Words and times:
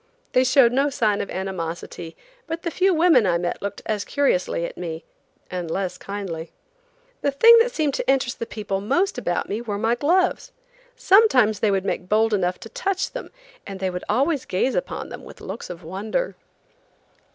They 0.31 0.43
showed 0.43 0.71
no 0.71 0.89
sign 0.89 1.21
of 1.21 1.29
animosity, 1.29 2.17
but 2.47 2.63
the 2.63 2.71
few 2.71 2.91
women 2.91 3.27
I 3.27 3.37
met 3.37 3.61
looked 3.61 3.83
as 3.85 4.03
curiously 4.03 4.65
at 4.65 4.75
me, 4.75 5.03
and 5.51 5.69
less 5.69 5.99
kindly. 5.99 6.51
The 7.21 7.29
thing 7.29 7.55
that 7.59 7.71
seemed 7.71 7.93
to 7.93 8.09
interest 8.09 8.39
the 8.39 8.47
people 8.47 8.81
most 8.81 9.19
about 9.19 9.47
me 9.47 9.61
were 9.61 9.77
my 9.77 9.93
gloves. 9.93 10.53
Sometimes 10.95 11.59
they 11.59 11.69
would 11.69 11.85
make 11.85 12.09
bold 12.09 12.33
enough 12.33 12.59
to 12.61 12.69
touch 12.69 13.11
them, 13.11 13.29
and 13.67 13.79
they 13.79 13.91
would 13.91 14.03
always 14.09 14.45
gaze 14.45 14.73
upon 14.73 15.09
them 15.09 15.23
with 15.23 15.39
looks 15.39 15.69
of 15.69 15.83
wonder. 15.83 16.35